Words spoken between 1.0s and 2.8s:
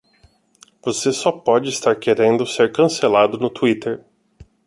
só pode estar querendo ser